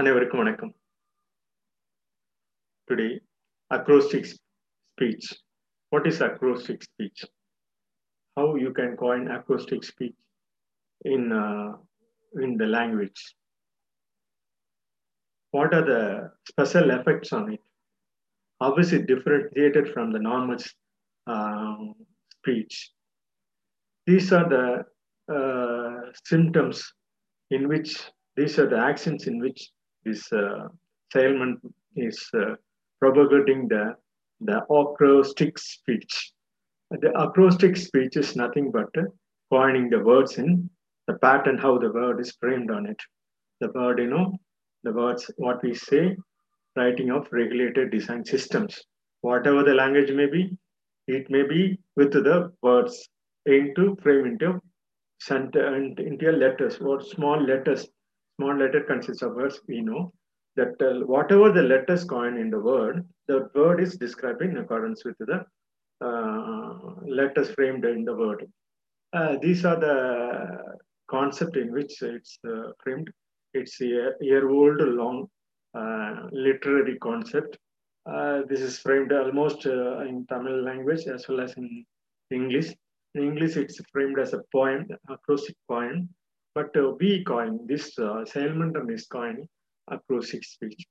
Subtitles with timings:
[0.00, 0.70] அனைவருக்கும் வணக்கம்
[2.88, 3.06] today
[3.76, 5.26] acrostic speech
[5.92, 7.20] what is acrostic speech
[8.36, 10.16] how you can coin acrostic speech
[11.14, 11.68] in uh,
[12.44, 13.20] in the language
[15.56, 16.02] what are the
[16.52, 17.62] special effects on it
[18.60, 20.58] how is it differentiated from the normal
[21.34, 21.94] um,
[22.36, 22.74] speech
[24.10, 24.66] these are the
[25.36, 26.00] uh,
[26.32, 26.80] symptoms
[27.50, 27.92] in which
[28.36, 29.62] these are the actions in which
[30.09, 30.67] this uh,
[31.95, 32.55] is uh,
[32.99, 33.95] propagating the,
[34.41, 36.31] the acrostic speech.
[36.91, 39.05] The acrostic speech is nothing but uh,
[39.51, 40.69] coining the words in
[41.07, 42.99] the pattern, how the word is framed on it.
[43.61, 44.37] The word, you know,
[44.83, 46.15] the words, what we say,
[46.75, 48.81] writing of regulated design systems.
[49.21, 50.57] Whatever the language may be,
[51.07, 53.09] it may be with the words
[53.45, 54.61] into frame into
[55.19, 57.87] center and into letters or small letters.
[58.39, 60.13] Small letter consists of words we know
[60.55, 65.03] that uh, whatever the letters coined in the word, the word is described in accordance
[65.03, 65.43] with the
[65.99, 66.69] uh,
[67.05, 68.49] letters framed in the word.
[69.11, 69.97] Uh, these are the
[71.09, 73.09] concept in which it's uh, framed.
[73.53, 75.27] It's a year-old long
[76.31, 77.57] literary concept.
[78.49, 81.83] this is framed almost in Tamil language as well as in
[82.31, 82.69] English.
[83.15, 86.07] In English, it's framed as a poem, acrostic poem.
[86.55, 89.47] But we coin this uh, Sailmenton is coin
[89.89, 90.85] acrostic speech.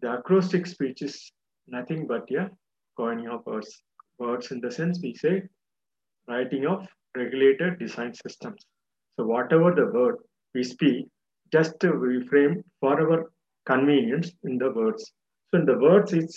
[0.00, 1.32] The acrostic speech is
[1.66, 2.50] nothing but a
[2.96, 3.82] coining of words.
[4.18, 5.42] Words in the sense we say
[6.28, 8.64] writing of regulated design systems.
[9.18, 10.16] So whatever the word
[10.54, 11.06] we speak,
[11.52, 13.32] just we frame for our
[13.66, 15.12] convenience in the words.
[15.50, 16.36] So in the words, it's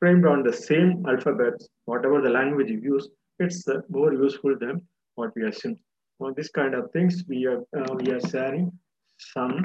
[0.00, 4.82] framed on the same alphabets, whatever the language you use, it's uh, more useful than
[5.14, 5.76] what we assume.
[6.20, 8.72] On this kind of things, we are uh, we are sharing
[9.18, 9.64] some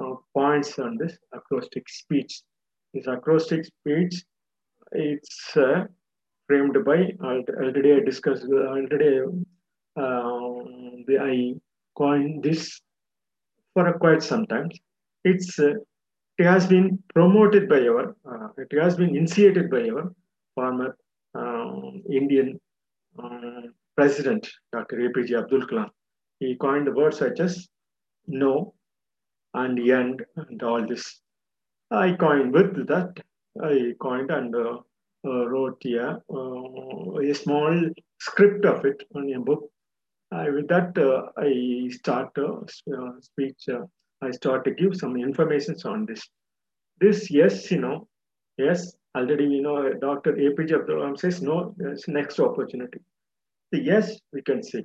[0.00, 2.42] uh, points on this acrostic speech.
[2.94, 4.24] This acrostic speech,
[4.92, 5.84] it's uh,
[6.46, 9.20] framed by already I discussed already.
[9.96, 11.54] Um, I
[11.96, 12.80] coined this
[13.74, 14.70] for a quite some time.
[15.24, 15.74] It's uh,
[16.38, 18.16] it has been promoted by our,
[18.56, 20.14] it has been initiated by our
[20.54, 20.96] former
[21.34, 22.58] um, Indian
[23.18, 24.96] um, president, Dr.
[24.96, 25.90] APJ Abdul Kalam.
[26.38, 27.68] He coined words such as
[28.26, 28.72] no,
[29.52, 31.20] and end and all this.
[31.90, 33.18] I coined with that.
[33.62, 34.78] I coined and uh,
[35.26, 37.90] uh, wrote yeah, uh, a small
[38.20, 39.64] script of it on a book.
[40.30, 40.96] with that,
[41.48, 41.50] I
[41.98, 42.30] start
[43.20, 43.68] speech.
[44.22, 46.22] I start to give some information on this.
[47.02, 48.08] This, yes, you know,
[48.56, 50.32] yes, already you know, Dr.
[50.32, 51.74] APJ Abdul Kalam says no.
[51.76, 53.00] There's next opportunity.
[53.72, 54.84] Yes, we can say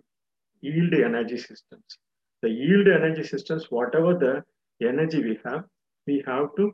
[0.62, 1.98] yield energy systems.
[2.42, 4.44] The yield energy systems, whatever the
[4.88, 5.64] energy we have,
[6.06, 6.72] we have to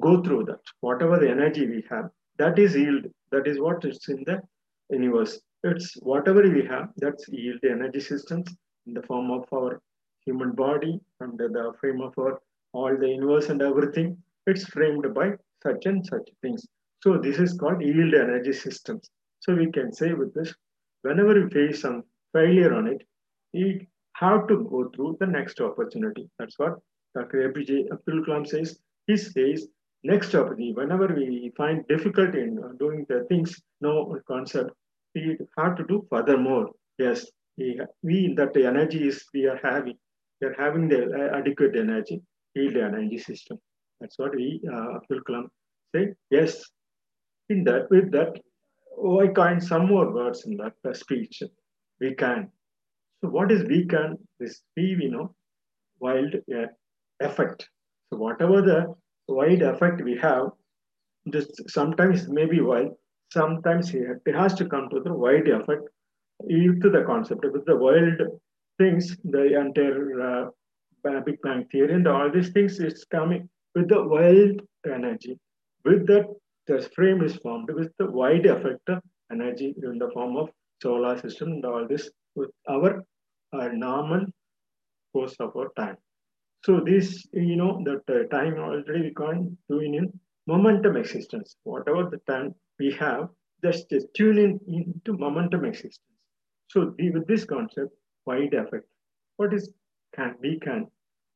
[0.00, 0.60] go through that.
[0.80, 3.06] Whatever the energy we have, that is yield.
[3.32, 4.42] That is what is in the
[4.90, 5.40] universe.
[5.64, 8.54] It's whatever we have, that's yield energy systems
[8.86, 9.80] in the form of our
[10.24, 12.40] human body under the frame of our
[12.72, 14.18] all the universe and everything.
[14.46, 15.32] It's framed by
[15.62, 16.66] such and such things.
[17.02, 19.08] So this is called yield energy systems.
[19.40, 20.54] So we can say with this,
[21.02, 22.02] whenever we face some
[22.32, 23.02] failure on it,
[23.52, 26.28] we have to go through the next opportunity.
[26.38, 26.74] That's what
[27.14, 27.48] Dr.
[27.48, 28.78] APJ Abdul Kalam says.
[29.06, 29.68] He says,
[30.02, 34.70] next opportunity, whenever we find difficulty in doing the things, no concept,
[35.14, 36.70] we have to do furthermore.
[36.98, 39.96] Yes, we, we that energy is we are having,
[40.40, 42.20] we are having the adequate energy,
[42.54, 43.58] yield energy system.
[44.00, 45.46] That's what we, uh, Abdul Kalam
[45.94, 46.14] say.
[46.30, 46.62] Yes,
[47.48, 48.38] in that, with that,
[48.96, 51.42] oh, I coined some more words in that speech.
[52.00, 52.50] We can.
[53.20, 54.18] So what is we can?
[54.38, 55.34] This we, we know,
[56.00, 56.66] wild uh,
[57.20, 57.68] effect.
[58.10, 58.94] So whatever the
[59.28, 60.50] wide effect we have,
[61.24, 62.92] this sometimes may be wild,
[63.32, 65.88] sometimes it has to come to the wide effect
[66.48, 67.44] to the concept.
[67.44, 68.20] With the wild
[68.78, 74.02] things, the entire uh, Big Bang theory and all these things is coming with the
[74.02, 75.38] wild energy.
[75.84, 76.26] With that,
[76.66, 78.88] the frame is formed with the wide effect
[79.30, 80.48] energy in the form of
[80.82, 83.04] solar system and all this with our
[83.52, 84.26] uh, normal
[85.12, 85.96] course of our time.
[86.64, 90.12] So this, you know, that uh, time already we can't tune in
[90.46, 91.56] momentum existence.
[91.64, 93.28] Whatever the time we have,
[93.64, 96.00] just, just tune in into momentum existence.
[96.68, 97.92] So the, with this concept,
[98.26, 98.86] wide effect.
[99.36, 99.70] What is
[100.14, 100.86] can we can?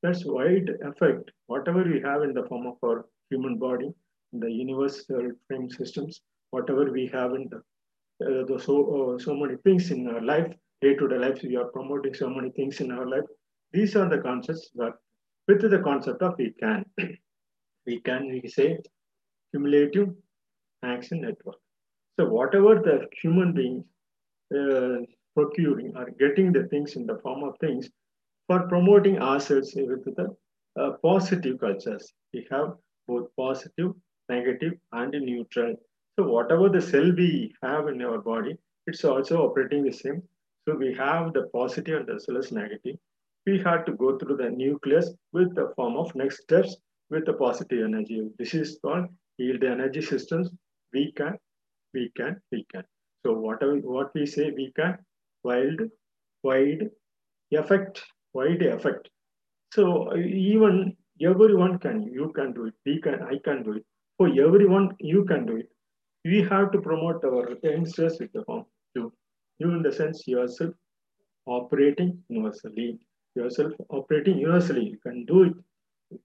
[0.03, 1.31] That's wide effect.
[1.47, 3.91] Whatever we have in the form of our human body,
[4.32, 7.59] the universal frame systems, whatever we have in the,
[8.27, 11.56] uh, the so uh, so many things in our life, day to day life, we
[11.56, 13.29] are promoting so many things in our life.
[13.73, 14.94] These are the concepts that
[15.49, 16.85] with the concept of we can.
[17.87, 18.79] we can we say
[19.53, 20.11] cumulative
[20.85, 21.56] action network.
[22.19, 23.85] So whatever the human beings
[24.55, 25.05] uh,
[25.35, 27.88] procuring or getting the things in the form of things
[28.47, 30.29] for promoting ourselves with the
[30.81, 32.12] uh, positive cultures.
[32.35, 32.75] We have
[33.06, 33.93] both positive,
[34.31, 35.75] negative, and neutral.
[36.17, 38.56] So whatever the cell we have in our body,
[38.87, 40.23] it's also operating the same.
[40.65, 42.97] So we have the positive and as well as negative.
[43.47, 46.77] We had to go through the nucleus with the form of next steps
[47.11, 48.21] with the positive energy.
[48.38, 49.06] This is called
[49.38, 50.50] yield energy systems.
[50.93, 51.37] We can,
[51.94, 52.85] we can, we can.
[53.25, 54.99] So whatever what we say, we can,
[55.43, 55.81] wild,
[56.43, 56.88] wide,
[57.50, 58.03] effect,
[58.35, 59.09] wide effect.
[59.73, 63.85] So even everyone can, you can do it, we can, I can do it.
[64.20, 65.70] For everyone, you can do it.
[66.26, 69.14] We have to promote our youngsters with the form too.
[69.58, 70.75] You in the sense yourself
[71.46, 72.99] operating universally.
[73.34, 74.84] Yourself operating universally.
[74.90, 75.55] You can do it.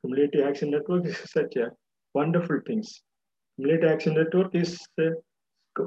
[0.02, 1.72] Cumulative Action Network is such a
[2.14, 3.02] wonderful things.
[3.56, 5.12] Cumulative Action Network is a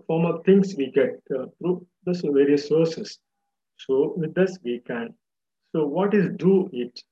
[0.06, 3.19] form of things we get uh, through the various sources.
[3.76, 5.12] So with this we can.
[5.72, 7.02] So what is do it?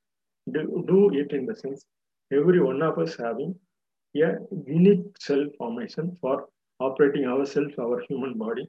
[0.50, 1.84] Do, do it in the sense
[2.32, 3.54] every one of us having
[4.22, 6.46] a unique cell formation for
[6.80, 8.68] operating ourselves, our human body,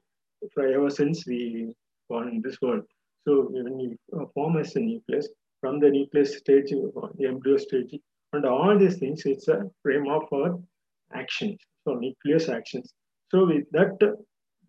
[0.54, 1.72] for ever since we
[2.08, 2.84] born in this world.
[3.26, 3.98] So when you
[4.34, 5.28] form as a nucleus,
[5.60, 7.94] from the nucleus stage, the embryo stage,
[8.32, 10.58] and all these things, it's a frame of our
[11.12, 12.92] actions, so nucleus actions.
[13.30, 13.98] So with that,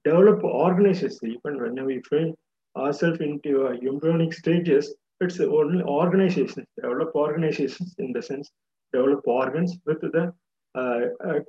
[0.03, 2.33] develop organizations, even when we frame
[2.75, 8.49] ourselves into embryonic stages, it's only organizations, develop organizations in the sense,
[8.93, 10.33] develop organs with the
[10.75, 11.00] uh,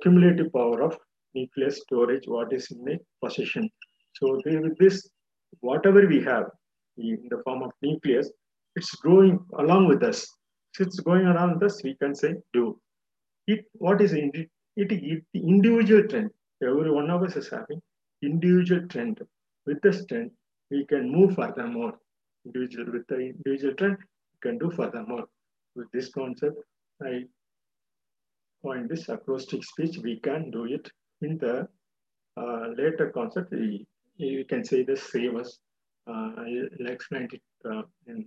[0.01, 0.97] cumulative power of
[1.33, 3.69] nucleus storage, what is in the possession.
[4.15, 5.09] So with this,
[5.59, 6.45] whatever we have
[6.97, 8.29] in the form of nucleus,
[8.75, 10.27] it's growing along with us.
[10.73, 12.79] So it's going around with us, we can say do.
[13.47, 16.29] It what is it, it the individual trend.
[16.63, 17.81] Every one of us is having
[18.21, 19.19] individual trend.
[19.65, 20.31] With this trend,
[20.69, 21.93] we can move furthermore.
[22.45, 25.25] Individual with the individual trend, we can do furthermore.
[25.75, 26.57] With this concept,
[27.01, 27.25] I
[28.63, 30.89] point this acrostic speech, we can do it
[31.21, 31.67] in the
[32.37, 33.85] uh, later concept, we,
[34.17, 35.59] you can say the savers.
[36.07, 38.25] Uh, I'll explain it uh, in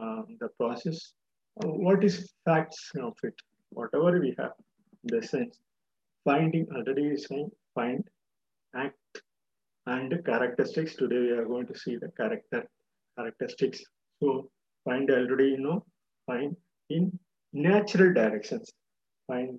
[0.00, 1.12] uh, the process.
[1.54, 3.34] What is facts of it?
[3.70, 4.52] Whatever we have,
[5.04, 5.58] the sense,
[6.24, 8.04] finding already is saying find,
[8.74, 9.22] act,
[9.86, 10.94] and characteristics.
[10.96, 12.66] Today we are going to see the character
[13.16, 13.82] characteristics.
[14.20, 14.50] So
[14.84, 15.84] find already you know
[16.26, 16.56] find
[16.90, 17.18] in
[17.52, 18.72] natural directions.
[19.28, 19.58] Find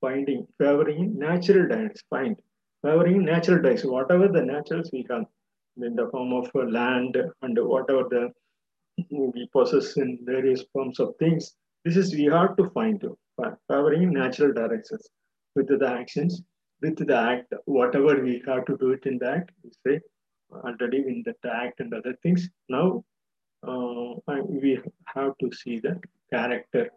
[0.00, 2.04] finding favoring natural directions.
[2.08, 2.36] Find
[2.82, 3.92] favoring natural directions.
[3.92, 5.26] Whatever the naturals we have
[5.82, 8.32] in the form of land and whatever the
[9.10, 11.54] we possess in various forms of things.
[11.84, 13.02] This is we have to find
[13.68, 15.08] favoring natural directions
[15.54, 16.42] with the actions,
[16.82, 19.50] with the act, whatever we have to do it in the act.
[19.64, 20.00] We say
[20.52, 22.48] already in the act and other things.
[22.68, 23.04] Now
[23.66, 24.14] uh,
[24.48, 24.80] we
[25.14, 26.00] have to see the
[26.32, 26.90] character.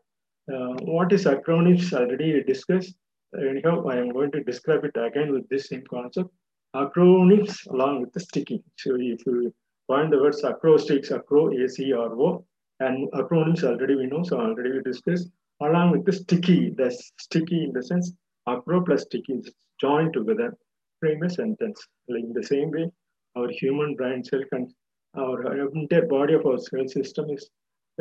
[0.52, 2.96] Uh, what is acronyms already discussed.
[3.40, 6.30] Anyhow, I am going to describe it again with this same concept.
[6.76, 8.62] Acronyms along with the sticky.
[8.78, 9.54] So if you
[9.88, 12.46] find the words acrostics, acro, A-C-R-O,
[12.82, 15.30] and acronyms already we know, so already we discussed,
[15.62, 18.12] along with the sticky, the sticky in the sense,
[18.48, 20.58] acro plus sticky is joined together,
[21.00, 21.88] frame a sentence.
[22.10, 22.92] Like in the same way,
[23.38, 24.74] our human brain cell, can,
[25.18, 27.50] our entire body of our cell system is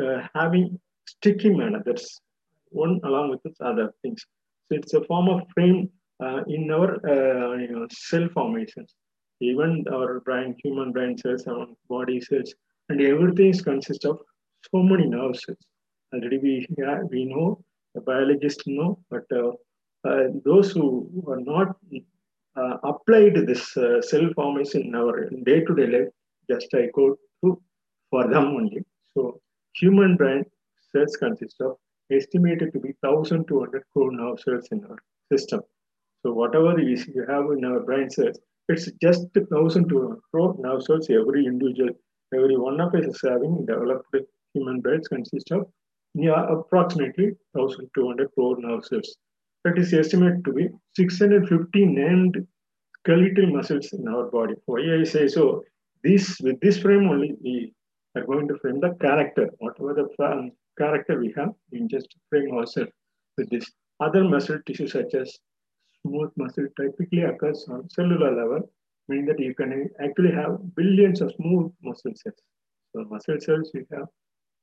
[0.03, 2.21] uh, having sticky manner, that's
[2.73, 4.25] one along with its other things.
[4.69, 5.91] So it's a form of frame
[6.23, 8.95] uh, in our uh, you know, cell formations
[9.43, 12.55] even our brain, human brain cells, our body cells,
[12.89, 14.21] and everything is consist of
[14.71, 15.65] so many nerve cells.
[16.15, 17.65] Already we yeah, we know,
[17.95, 19.53] the biologists know, but uh,
[20.09, 21.77] uh, those who are not
[22.57, 26.09] uh, applied this uh, cell formation in our day-to-day life,
[26.51, 27.61] just I go through
[28.11, 28.85] for them only.
[29.15, 29.41] So
[29.75, 30.45] human brain
[30.93, 31.77] cells consist of
[32.15, 34.99] estimated to be 1,200 crore nerve cells in our
[35.31, 35.61] system.
[36.23, 36.97] So whatever we
[37.29, 38.39] have in our brain cells,
[38.69, 41.91] it's just 1,200 crore nerve cells every individual,
[42.35, 44.15] every one of us is having developed
[44.55, 45.67] human brains consist of
[46.15, 49.17] yeah, approximately 1,200 crore nerve cells.
[49.65, 52.47] That is estimated to be 650 named
[52.99, 54.55] skeletal muscles in our body.
[54.67, 55.63] Why I say so?
[56.03, 57.73] This with this frame only we
[58.17, 59.49] are going to frame the character.
[59.59, 60.09] Whatever the
[60.79, 62.93] character we have, we just frame ourselves
[63.37, 63.71] with this.
[64.01, 65.39] Other muscle tissue such as
[66.03, 68.71] smooth muscle typically occurs on cellular level,
[69.09, 72.41] meaning that you can actually have billions of smooth muscle cells.
[72.95, 74.09] So muscle cells, we have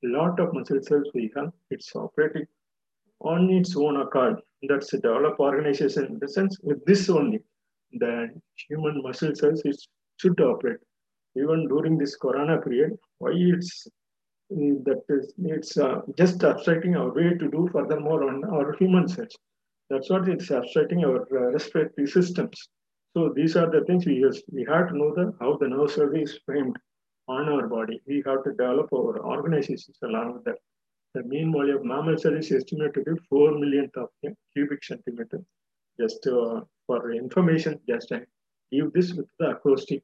[0.04, 1.52] a lot of muscle cells we have.
[1.70, 2.46] It's operating
[3.22, 4.42] on its own accord.
[4.68, 7.40] That's a developed organization in the sense with this only,
[7.92, 8.30] the
[8.68, 9.78] human muscle cells it
[10.18, 10.80] should operate.
[11.36, 13.88] Even during this corona period, why it's
[14.50, 19.36] that is it's uh, just abstracting our way to do furthermore on our human cells.
[19.90, 22.70] That's what it's abstracting our uh, respiratory systems.
[23.16, 24.42] So these are the things we use.
[24.52, 26.78] We have to know the how the nerve service is framed
[27.28, 28.02] on our body.
[28.08, 30.58] We have to develop our organizations along with that.
[31.16, 34.10] The mean volume of mammal cell is estimated to be 4 millionth of
[34.54, 35.42] cubic centimeter.
[36.00, 38.22] Just uh, for information, just I
[38.72, 40.04] give this with the acoustic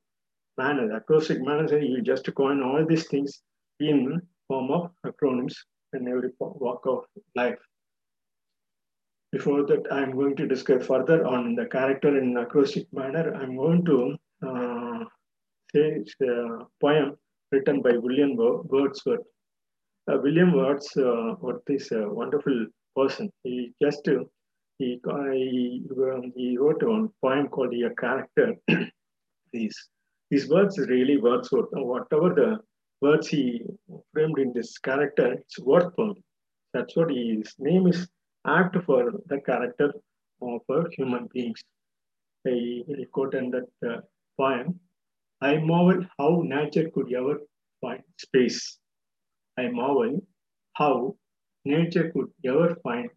[0.58, 0.88] manner.
[0.88, 3.42] The acrostic manner, you just coin all these things
[3.80, 5.56] in form of acronyms
[5.94, 7.60] in every walk of life.
[9.32, 13.34] Before that, I'm going to discuss further on the character in acrostic manner.
[13.36, 14.16] I'm going to
[14.48, 15.04] uh,
[15.74, 17.16] say a poem
[17.52, 19.26] written by William Wordsworth.
[20.10, 21.36] Uh, William Words, uh,
[21.68, 23.32] is a wonderful person.
[23.44, 24.08] He just
[24.78, 25.02] he
[25.34, 25.84] he,
[26.36, 28.56] he wrote a poem called "A Character."
[29.54, 29.78] these
[30.30, 31.70] his words really Wordsworth.
[31.72, 32.60] Whatever the
[33.06, 33.44] words he
[34.12, 36.24] framed in this character, it's worth only.
[36.74, 38.08] That's what his name is
[38.46, 39.90] apt for the character
[40.42, 40.62] of
[40.98, 41.62] human beings.
[42.44, 44.02] He, he quote in that uh,
[44.40, 44.80] poem,
[45.42, 47.38] I marvel how nature could ever
[47.82, 48.60] find space
[49.58, 50.20] I marvel
[50.74, 51.16] how
[51.64, 53.10] nature could ever find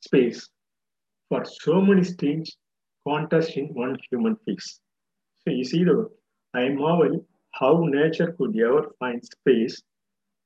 [0.00, 0.48] space
[1.28, 2.56] for so many strange
[3.06, 4.80] contrasts in one human face.
[5.42, 6.08] So you see, the
[6.54, 7.26] I marvel
[7.60, 9.82] how nature could ever find space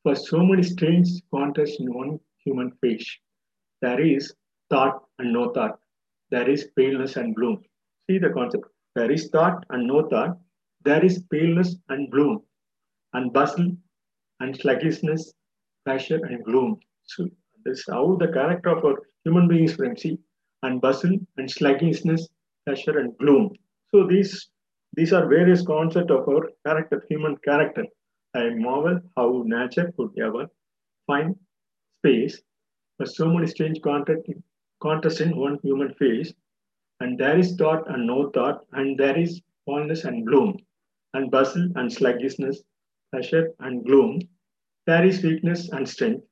[0.03, 3.09] for so many strange contrasts in one human face.
[3.83, 4.33] There is
[4.71, 5.79] thought and no thought.
[6.31, 7.63] There is paleness and bloom.
[8.09, 8.65] See the concept.
[8.95, 10.39] There is thought and no thought.
[10.85, 12.43] There is paleness and bloom,
[13.13, 13.77] and bustle
[14.41, 15.35] and sluggishness,
[15.85, 16.81] pressure and gloom.
[17.05, 17.29] So
[17.65, 19.97] this is how the character of our human beings frame.
[19.97, 20.19] See,
[20.63, 22.29] and bustle and sluggishness,
[22.67, 23.51] pressure and gloom.
[23.91, 24.49] So these
[24.95, 27.85] these are various concepts of our character, human character.
[28.35, 30.49] I marvel how nature could ever
[31.07, 31.37] find
[31.99, 32.41] space
[32.97, 36.33] for so many strange contrasts in one human face.
[37.01, 40.59] And there is thought and no thought, and there is fondness and gloom,
[41.15, 42.63] and bustle and sluggishness,
[43.11, 44.21] pressure and gloom,
[44.87, 46.27] there is weakness and strength,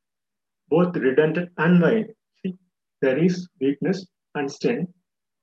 [0.69, 2.15] both redundant and vain.
[2.43, 2.57] See,
[3.01, 4.93] there is weakness and strength,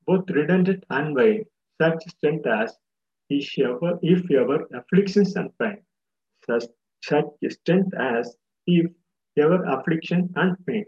[0.06, 1.46] both redundant and vain,
[1.82, 2.76] such strength as
[3.30, 5.78] if ever, if ever afflictions and pain,
[6.48, 6.66] such,
[7.04, 8.36] such strength as
[8.68, 8.92] if
[9.38, 10.86] ever affliction and pain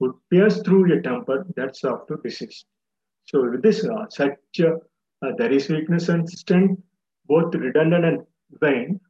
[0.00, 2.64] would pierce through a temper that's soft to disease.
[3.26, 6.80] So with this, uh, such uh, there is weakness and strength,
[7.26, 8.20] both redundant and
[8.60, 9.00] vain,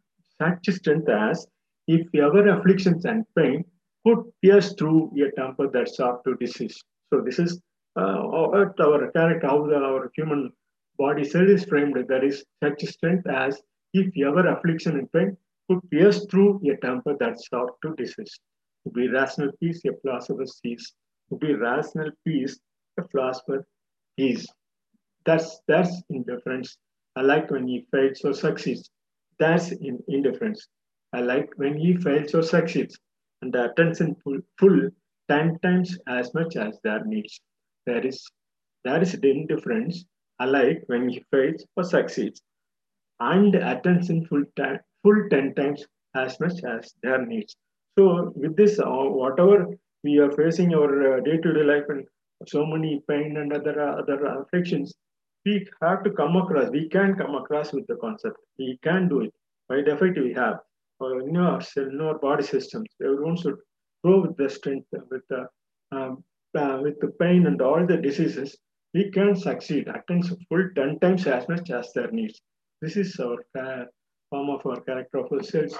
[0.40, 1.46] such strength as
[1.88, 3.64] if ever afflictions and pain
[4.06, 6.82] could pierce through a temper that's soft to disease.
[7.12, 7.60] So this is
[7.96, 10.52] uh, our character, how our human
[10.98, 11.96] body cell is framed.
[12.08, 13.60] There is such strength as
[13.92, 15.36] if ever affliction and pain
[15.68, 18.38] could pierce through a temper that's soft to disease.
[18.84, 20.94] To be rational peace, a philosopher sees.
[21.30, 22.58] To be rational peace,
[22.98, 23.66] a philosopher
[24.16, 24.46] is.
[25.24, 26.78] That's that's indifference.
[27.16, 28.90] I like when he fails or succeeds.
[29.38, 30.68] That's in indifference.
[31.12, 32.98] I like when he fails or succeeds,
[33.42, 34.90] and the attention full, full
[35.28, 37.40] 10 times as much as their needs.
[37.86, 38.24] There is
[38.84, 40.04] there is indifference.
[40.38, 42.42] I like when he fails or succeeds,
[43.20, 47.56] and attention full, time, full 10 times as much as their needs.
[47.98, 49.66] So with this, uh, whatever
[50.04, 52.06] we are facing our uh, day-to-day life and
[52.46, 54.92] so many pain and other uh, other afflictions,
[55.46, 56.70] we have to come across.
[56.70, 58.36] We can come across with the concept.
[58.58, 59.32] We can do it.
[59.68, 60.58] By default, we have
[61.00, 62.88] uh, in our in our body systems.
[63.02, 63.56] Everyone should
[64.04, 65.46] grow with the strength, with the
[65.92, 66.22] um,
[66.58, 68.56] uh, with the pain and all the diseases.
[68.96, 72.40] We can succeed at times full ten times as much as their needs.
[72.80, 73.84] This is our uh,
[74.30, 75.74] form of our character of ourselves.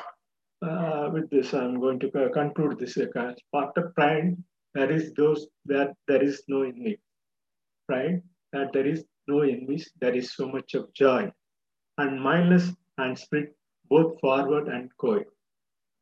[0.61, 3.07] Uh, with this, I'm going to conclude this uh,
[3.55, 4.37] part of pride.
[4.75, 6.99] That is those that there is no enemy.
[7.89, 9.91] Pride that there is no enemies.
[9.99, 11.33] There is so much of joy
[11.97, 13.57] and mindless and spirit
[13.89, 15.21] both forward and coy.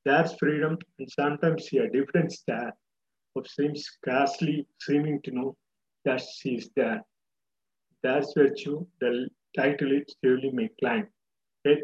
[0.05, 2.73] There's freedom and sometimes a difference there
[3.37, 5.57] of seems scarcely seeming to know
[6.05, 7.03] that she is there.
[8.03, 11.09] That's virtue, the title it surely may climb.
[11.65, 11.79] Yet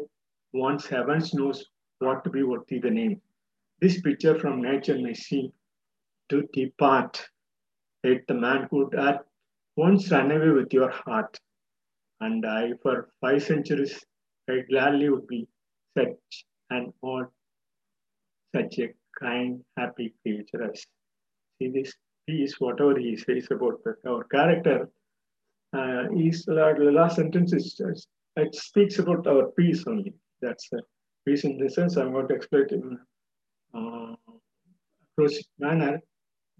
[0.53, 1.65] once heavens knows
[1.99, 3.21] what to be worthy the name.
[3.79, 5.51] This picture from nature may seem
[6.29, 7.27] to depart.
[8.03, 9.25] Yet the man could at
[9.75, 11.39] once run away with your heart.
[12.19, 13.99] And I, for five centuries,
[14.49, 15.47] I gladly would be
[15.97, 17.27] such an odd,
[18.55, 20.85] such a kind, happy creature as.
[21.57, 21.93] See this
[22.31, 24.89] peace, whatever he says about the, our character,
[25.77, 28.07] uh, is the last sentence is
[28.43, 30.13] it speaks about our peace only.
[30.41, 30.69] That's
[31.25, 32.99] peace in the sense I'm going to explain it in
[33.79, 34.15] uh,
[35.03, 35.99] approach manner.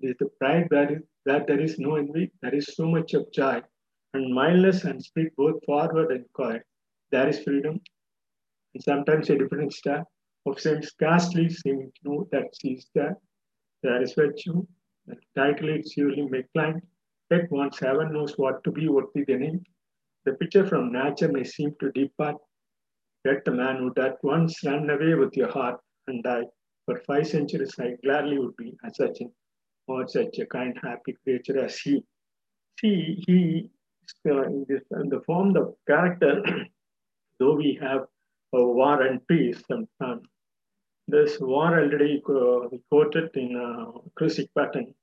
[0.01, 3.32] Is the pride that, is, that there is no envy, there is so much of
[3.32, 3.62] joy,
[4.13, 6.63] and mildness and spirit both forward and quiet.
[7.12, 7.80] There is freedom,
[8.74, 10.04] and sometimes a different star
[10.48, 13.16] of same scarcely seeming to know that she is there.
[13.84, 14.66] There is virtue,
[15.08, 16.81] usually may climb,
[17.29, 19.63] yet once heaven knows what to be worthy the name.
[20.25, 22.38] The picture from nature may seem to depart,
[23.25, 26.46] yet the man would at once run away with your heart and die.
[26.86, 29.20] For five centuries I gladly would be as such,
[29.88, 32.03] or such a kind, happy creature as he.
[32.79, 33.70] See, he
[34.25, 36.43] uh, in, this, in the form of character,
[37.39, 38.01] though we have
[38.53, 40.27] a war and peace sometimes,
[41.12, 42.22] this war already
[42.89, 44.94] quoted in uh, acrostic pattern.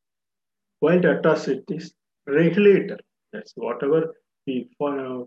[0.81, 1.93] Wild atrocities
[2.27, 2.99] regulator.
[3.33, 4.15] That's whatever
[4.47, 5.25] we, uh,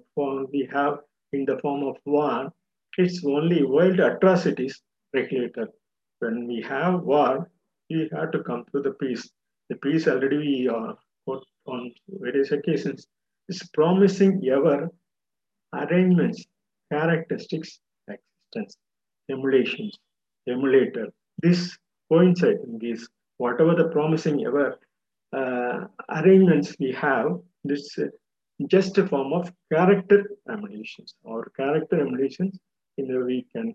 [0.53, 0.99] we have
[1.33, 2.51] in the form of war.
[2.97, 4.81] It's only wild atrocities
[5.13, 5.67] regulator.
[6.19, 7.49] When we have war,
[7.89, 9.29] we have to come to the peace.
[9.69, 10.93] The peace already we uh,
[11.25, 13.07] quote on various occasions
[13.49, 14.89] is promising ever
[15.73, 16.45] arrangements,
[16.91, 18.77] characteristics, existence,
[19.29, 19.97] emulations,
[20.47, 21.07] emulator.
[21.41, 21.77] This
[22.11, 23.07] coincides in this,
[23.37, 24.79] whatever the promising ever
[25.33, 28.07] uh, arrangements we have, this uh,
[28.67, 32.59] just a form of character emulations or character emulations
[32.97, 33.73] in the we can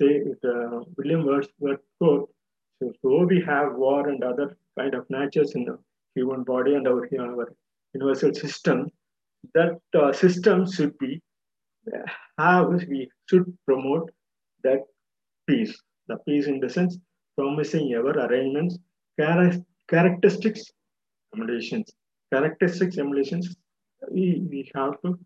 [0.00, 2.30] say with uh, William Wordsworth quote.
[2.80, 5.78] So, so we have war and other kind of natures in the
[6.14, 7.52] human body and our, our
[7.94, 8.88] universal system,
[9.54, 11.20] that uh, system should be
[12.36, 14.10] how we should promote
[14.62, 14.80] that
[15.46, 15.76] peace
[16.08, 16.98] the peace in the sense
[17.36, 18.78] promising ever arrangements,
[19.18, 20.64] char- characteristics,
[21.34, 21.92] emulations.
[22.32, 23.56] Characteristics, emulations,
[24.10, 25.18] we, we have to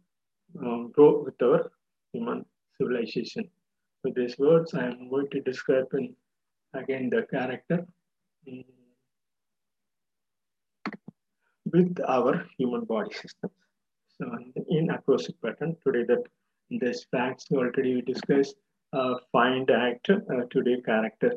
[0.61, 1.71] um, go with our
[2.13, 2.45] human
[2.79, 3.49] civilization.
[4.05, 6.15] With these words, I am going to describe in,
[6.75, 7.87] again the character
[11.73, 13.51] with our human body system.
[14.19, 14.27] So
[14.69, 16.23] in acrostic pattern, today that
[16.71, 18.57] this facts already we discussed
[18.93, 20.19] uh, find act uh,
[20.51, 21.33] today character.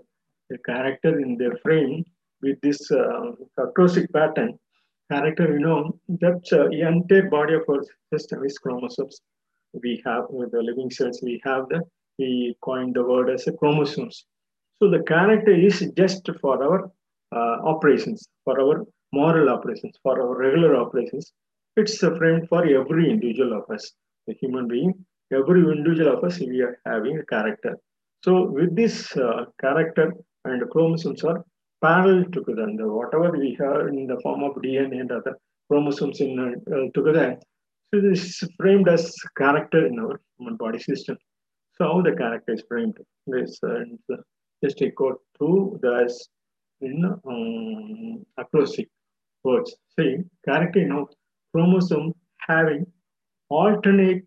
[0.50, 2.04] The character in their frame
[2.42, 3.32] with this uh,
[4.14, 4.60] pattern,
[5.12, 9.22] character, you know, that uh, entire body of our system is chromosomes.
[9.74, 11.82] We have with the living cells, we have the,
[12.20, 14.26] we coined the word as chromosomes.
[14.80, 16.92] So the character is just for our
[17.36, 21.32] uh, operations, for our moral operations, for our regular operations.
[21.78, 23.92] It's a frame for every individual of us,
[24.28, 27.78] the human being, every individual of us, we are having a character.
[28.24, 30.14] So with this uh, character
[30.46, 31.44] and chromosomes are
[31.82, 32.64] parallel together.
[32.64, 35.38] And whatever we have in the form of DNA and other
[35.70, 37.38] chromosomes in uh, together,
[37.94, 41.18] so this is framed as character in our human body system.
[41.76, 42.98] So how the character is framed?
[43.28, 43.84] This uh,
[44.64, 46.30] just out through this
[46.82, 48.90] in um, acrostic
[49.44, 49.76] words.
[49.98, 51.08] See, character, you know,
[51.52, 52.86] chromosome having
[53.50, 54.26] alternate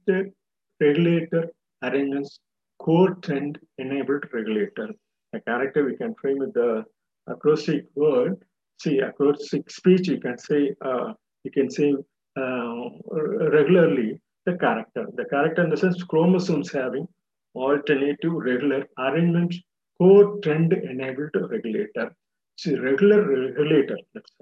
[0.81, 1.51] regulator
[1.83, 2.41] arrangements
[2.79, 4.88] core trend enabled regulator.
[5.35, 6.85] A character we can frame with the
[7.27, 8.43] acrostic word.
[8.81, 11.12] See, acrostic speech, you can say, uh,
[11.45, 11.95] you can say
[12.37, 15.07] uh, regularly the character.
[15.14, 17.07] The character in the sense chromosomes having
[17.55, 19.55] alternative regular arrangement
[19.99, 22.14] core trend enabled regulator.
[22.57, 23.99] See, regular regulator.
[24.14, 24.33] That's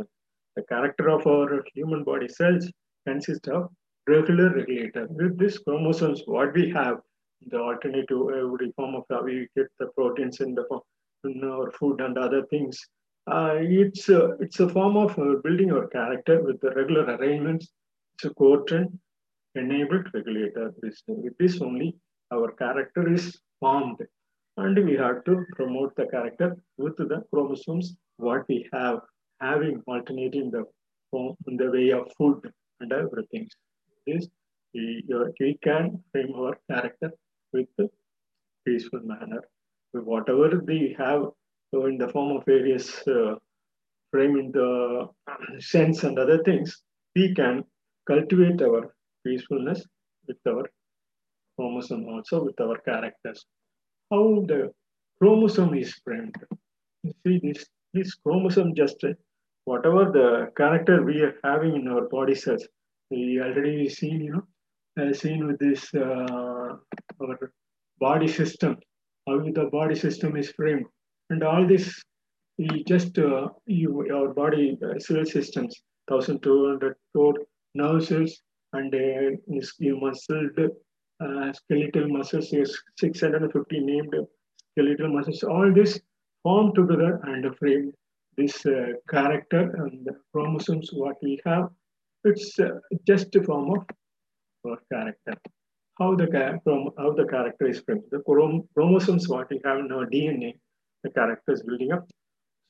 [0.56, 2.70] the character of our human body cells
[3.06, 3.70] consists of
[4.06, 5.06] regular regulator.
[5.10, 6.98] With this chromosomes, what we have,
[7.48, 10.80] the alternative every form of how we get the proteins in the form
[11.24, 12.78] in our food and other things.
[13.26, 17.68] Uh, it's a, it's a form of uh, building our character with the regular arrangements.
[18.14, 18.92] It's a quotient
[19.54, 20.72] enabled regulator.
[20.82, 21.96] With this only
[22.32, 23.98] our character is formed,
[24.56, 29.00] and we have to promote the character with the chromosomes what we have
[29.40, 30.64] having alternating the
[31.10, 32.40] form in the way of food
[32.80, 33.46] and everything
[34.06, 34.28] is
[34.74, 37.10] we, can frame our character
[37.52, 37.68] with
[38.64, 39.42] peaceful manner.
[39.92, 41.22] Whatever we have
[41.72, 43.34] so in the form of various uh,
[44.12, 45.08] framing the
[45.58, 46.82] sense and other things,
[47.14, 47.64] we can
[48.06, 49.84] cultivate our peacefulness
[50.28, 50.64] with our
[51.56, 53.44] chromosome also with our characters.
[54.10, 54.72] How the
[55.18, 56.36] chromosome is framed.
[57.02, 59.04] You see this, this chromosome just
[59.64, 62.66] whatever the character we are having in our body cells,
[63.10, 64.46] we already seen, you know,
[65.00, 66.76] uh, seen with this uh,
[67.20, 67.52] our
[67.98, 68.76] body system,
[69.26, 70.86] how the body system is framed,
[71.30, 72.02] and all this,
[72.58, 77.34] we just uh, you, our body cell systems, 1200 crore
[77.74, 78.40] nerve cells
[78.72, 79.30] and uh,
[81.20, 82.50] uh, skeletal muscles,
[82.98, 84.14] 650 named
[84.72, 85.42] skeletal muscles.
[85.42, 86.00] All this
[86.42, 87.92] form together and frame
[88.36, 91.68] this uh, character and the chromosomes what we have.
[92.26, 93.86] It's uh, just a form of
[94.66, 95.34] our character.
[95.98, 96.26] How the
[96.98, 98.02] how the character is framed.
[98.10, 98.20] The
[98.74, 100.58] chromosomes what we have in our DNA,
[101.04, 102.08] the character is building up.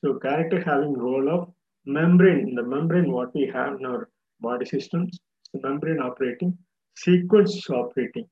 [0.03, 1.49] So character having role of
[1.85, 2.53] membrane.
[2.53, 4.09] The membrane what we have in our
[4.41, 5.19] body systems,
[5.53, 6.55] the membrane operating,
[6.95, 8.29] sequence operating,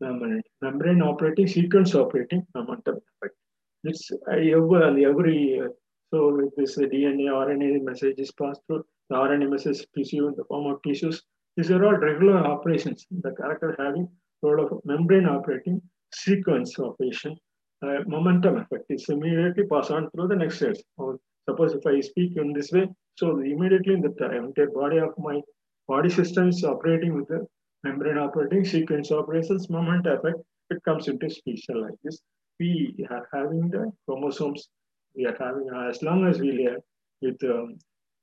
[0.00, 3.36] membrane, membrane operating, sequence operating, momentum effect.
[3.84, 5.68] It's uh, every, every uh,
[6.10, 10.82] so this DNA, RNA message is passed through, the message tissue in the form of
[10.82, 11.22] tissues.
[11.56, 13.06] These are all regular operations.
[13.10, 14.08] The character having
[14.42, 15.80] role of membrane operating,
[16.12, 17.36] sequence operation,
[17.82, 20.82] uh, momentum effect is immediately passed on through the next cells.
[20.96, 25.12] Or suppose if I speak in this way, so immediately in the entire body of
[25.18, 25.40] my
[25.86, 27.46] body system is operating with the
[27.82, 30.38] membrane operating, sequence operations, moment effect,
[30.70, 32.20] it comes into speech like this.
[32.58, 34.68] We are having the chromosomes,
[35.14, 36.80] we are having, as long as we live
[37.20, 37.76] with um,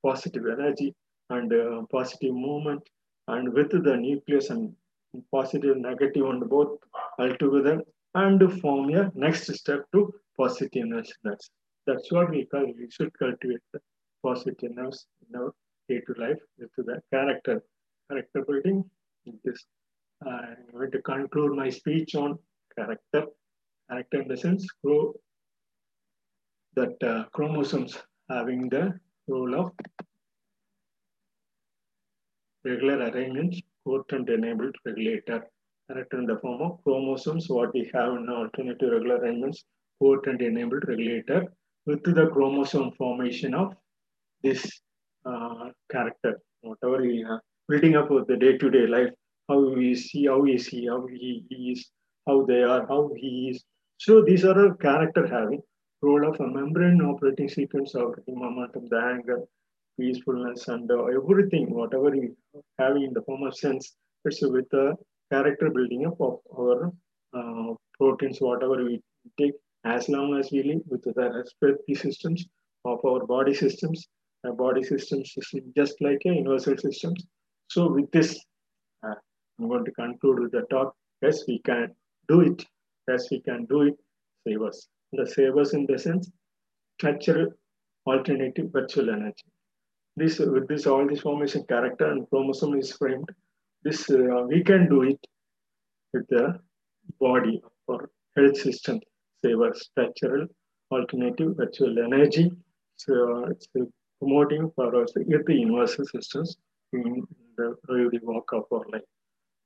[0.05, 0.93] positive energy
[1.29, 2.81] and uh, positive movement
[3.27, 4.73] and with the nucleus and
[5.33, 6.79] positive, negative and both
[7.19, 7.81] altogether
[8.15, 11.11] and form a next step to positiveness.
[11.23, 11.49] That's,
[11.87, 13.79] that's what we call, we should cultivate the
[14.23, 15.53] positiveness in our
[15.87, 17.63] day-to life with the character,
[18.09, 18.83] character building.
[19.43, 19.65] This,
[20.25, 22.37] I'm going to conclude my speech on
[22.77, 23.25] character.
[23.89, 25.13] Character in the sense, grow
[26.75, 27.97] that uh, chromosomes
[28.29, 28.99] having the
[29.32, 29.72] role of
[32.65, 35.39] regular arrangement, potent enabled regulator.
[35.88, 39.63] Character in the form of chromosomes, what we have in alternative regular arrangements,
[40.02, 41.46] potent enabled regulator
[41.86, 43.74] with the chromosome formation of
[44.44, 44.62] this
[45.26, 49.10] uh, character, whatever we are building up with the day-to-day life,
[49.50, 51.89] how we see, how we see, how he is,
[52.28, 53.63] how they are, how he is.
[53.98, 55.62] So these are a character having
[56.01, 59.39] role of a membrane operating sequence of operating momentum, the anger,
[59.99, 62.31] peacefulness, and uh, everything, whatever we
[62.79, 64.95] have in the form of sense, it's with the
[65.31, 66.91] character building up of our
[67.33, 69.01] uh, proteins, whatever we
[69.39, 69.53] take,
[69.85, 72.45] as long as we live with the respiratory systems
[72.85, 74.07] of our body systems,
[74.45, 75.33] our body systems
[75.75, 77.25] just like a universal systems.
[77.69, 78.39] So with this,
[79.03, 79.13] uh,
[79.59, 80.95] I'm going to conclude with the talk.
[81.21, 81.89] Yes, we can
[82.27, 82.65] do it.
[83.07, 83.95] Yes, we can do it.
[84.47, 84.87] Save us.
[85.13, 86.32] The savers in the sense,
[86.97, 87.47] structural
[88.08, 89.45] alternative virtual energy.
[90.15, 93.30] This with this all this formation character and chromosome is framed.
[93.84, 95.19] This uh, we can do it
[96.13, 96.60] with the
[97.19, 99.00] body or health system
[99.43, 100.47] saver structural
[100.91, 102.52] alternative virtual energy.
[102.97, 103.67] So it's
[104.19, 106.58] promoting for us the universal systems
[106.93, 107.26] in
[107.58, 109.10] the really walk of our life.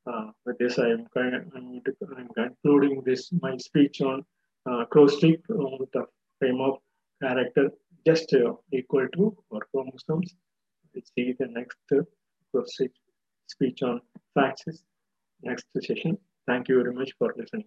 [0.07, 4.23] Uh, with this I am, I'm, I'm concluding this my speech on
[4.67, 6.05] uh, acrostic uh, the
[6.39, 6.77] frame of
[7.21, 7.69] character
[8.05, 10.35] just uh, equal to our chromosomes.
[10.93, 12.01] Let's see the next uh,
[13.47, 14.01] speech on
[14.37, 14.79] faxes
[15.43, 16.17] next session.
[16.47, 17.65] Thank you very much for listening.